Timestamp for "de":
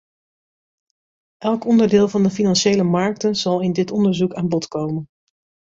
2.23-2.29